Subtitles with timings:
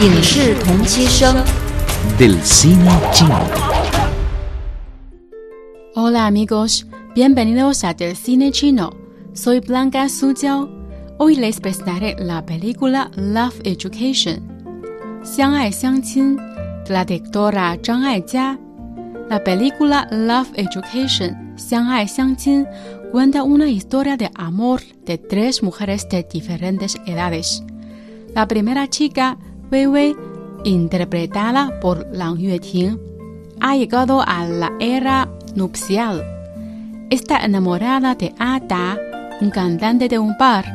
[0.00, 1.44] 影视同期声。
[2.18, 3.38] del cine chino.
[5.94, 8.90] Hola amigos, bienvenidos a Del Cine Chino.
[9.34, 10.68] Soy Blanca Suzhou.
[11.18, 14.40] Hoy les presentaré la película Love Education,
[15.22, 16.36] 相爱相亲
[16.84, 18.58] de la directora Zhang Aijia.
[19.28, 22.66] La película Love Education, 相爱相亲
[23.12, 27.62] cuenta una historia de amor de tres mujeres de diferentes edades.
[28.34, 29.38] La primera chica,
[30.65, 32.99] Interpretada por Lang Yueting,
[33.61, 36.21] ha llegado a la era nupcial.
[37.09, 38.99] Está enamorada de Ada,
[39.39, 40.65] un cantante de un bar,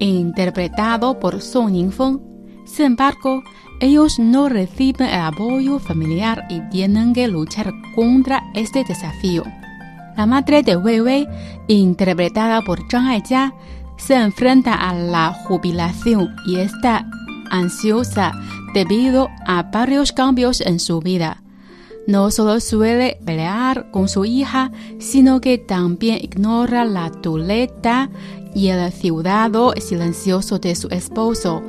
[0.00, 2.20] interpretado por Song Ningfeng.
[2.64, 3.44] Sin embargo,
[3.80, 9.44] ellos no reciben el apoyo familiar y tienen que luchar contra este desafío.
[10.16, 11.28] La madre de Wei Wei,
[11.68, 13.54] interpretada por Zhang Aijia,
[13.96, 17.06] se enfrenta a la jubilación y está
[17.52, 18.32] ansiosa
[18.74, 21.42] debido a varios cambios en su vida.
[22.08, 28.10] No solo suele pelear con su hija, sino que también ignora la tuleta
[28.54, 31.62] y el ciudadano silencioso de su esposo,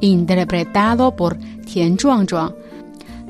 [0.00, 2.54] interpretado por Tian Zhuangzhuang.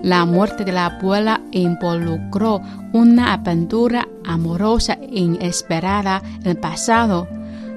[0.03, 2.61] La muerte de la abuela involucró
[2.93, 7.29] una aventura amorosa inesperada en el pasado.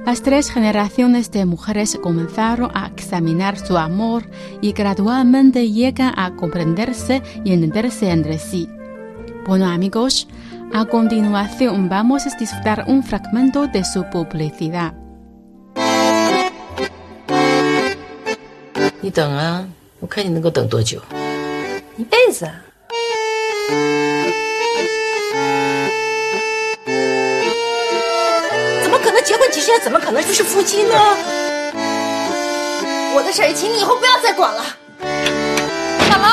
[0.06, 4.28] Las tres generaciones de mujeres comenzaron a examinar su amor
[4.61, 8.69] y gradualmente llegan a comprenderse y entenderse entre sí.
[9.47, 10.28] Bueno amigos,
[10.72, 14.94] a continuación vamos a disfrutar un fragmento de su publicidad.
[19.00, 19.67] 你等啊，
[20.00, 20.98] 我看你能够等多久。
[21.98, 22.64] 一辈子啊！
[29.50, 29.81] 几十年？
[29.81, 30.95] 怎么可能就是夫妻呢？
[33.14, 34.64] 我的事儿，请你以后不要再管了。
[36.09, 36.28] 小龙，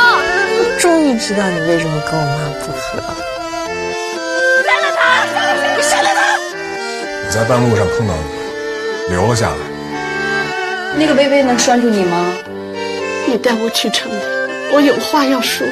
[0.59, 3.01] 我终于知道你为什么跟我妈不和。
[4.67, 5.03] 杀了他！
[5.77, 6.21] 你杀了他！
[7.25, 9.57] 我在半路上碰到你，留了下来。
[10.99, 12.33] 那个薇薇能拴住你吗？
[13.27, 14.17] 你带我去城里，
[14.73, 15.67] 我有话要说。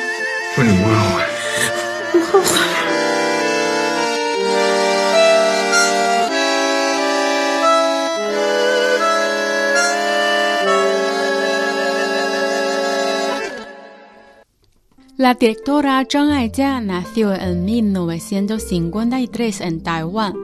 [15.25, 20.35] La directora Zhang Aijia nació en 1953 en Taiwán.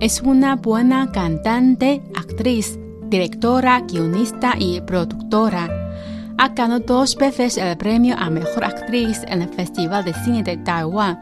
[0.00, 2.78] Es una buena cantante, actriz,
[3.10, 5.68] directora, guionista y productora.
[6.38, 10.56] Ha ganado dos veces el premio a Mejor Actriz en el Festival de Cine de
[10.56, 11.20] Taiwán,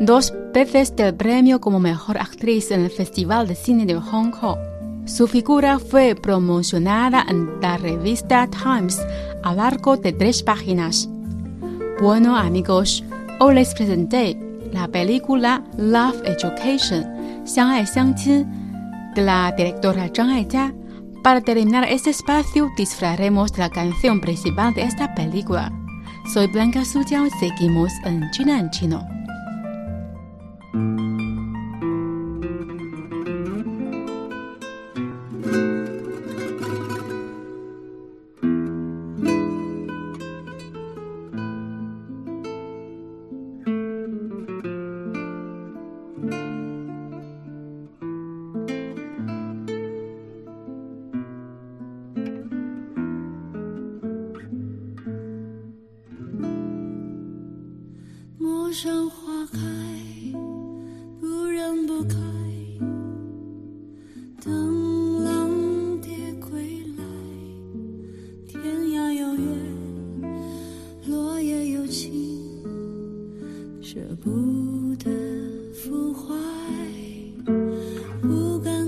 [0.00, 4.58] dos veces del premio como Mejor Actriz en el Festival de Cine de Hong Kong.
[5.04, 9.00] Su figura fue promocionada en la revista Times
[9.44, 11.08] a largo de tres páginas.
[12.01, 13.03] Bueno amigos,
[13.39, 14.37] hoy les presenté
[14.71, 17.05] la película Love Education,
[17.45, 18.45] 相爱相亲
[19.15, 20.73] de la directora Zhang Aijia.
[21.23, 25.71] Para terminar este espacio, disfrutaremos de la canción principal de esta película.
[26.33, 29.07] Soy Blanca Suzhou, seguimos en China en Chino.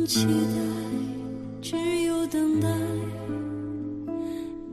[0.06, 0.30] 期待，
[1.62, 2.68] 只有等待。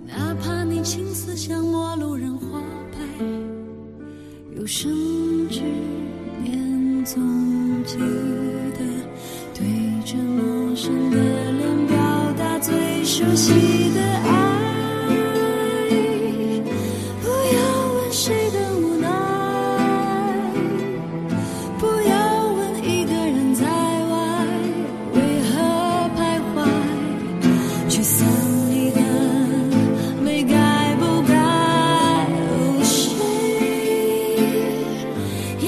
[0.06, 2.62] 哪怕你青丝像陌路人花
[2.92, 2.98] 白。
[4.56, 4.92] 有生
[5.50, 5.62] 之
[6.44, 7.22] 年总
[7.86, 8.80] 记得，
[9.54, 9.66] 对
[10.06, 11.98] 着陌生的脸表
[12.38, 13.54] 达最熟悉
[13.94, 14.41] 的爱。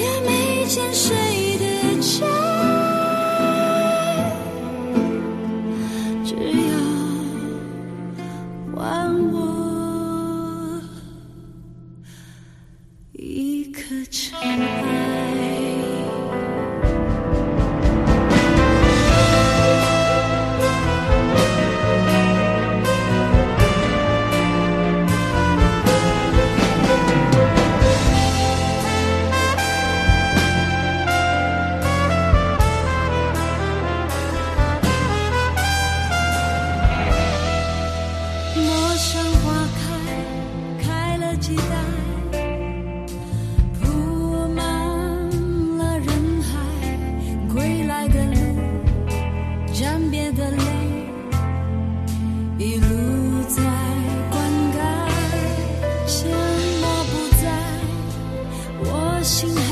[0.04, 1.64] 也没见谁的
[1.98, 2.26] 家，
[6.24, 6.36] 只
[6.68, 6.72] 要
[8.76, 8.78] 还
[9.32, 9.34] 我。
[13.12, 13.80] 一颗
[14.10, 14.93] 尘埃。
[59.24, 59.63] 心。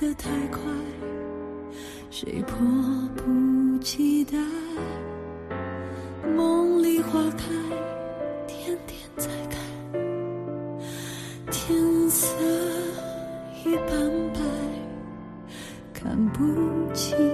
[0.00, 0.62] 的太快，
[2.10, 2.56] 谁迫
[3.14, 4.38] 不及待？
[6.34, 7.44] 梦里花开，
[8.46, 9.58] 天天在开。
[11.50, 12.34] 天色
[13.62, 14.40] 已斑白，
[15.92, 17.29] 看不清。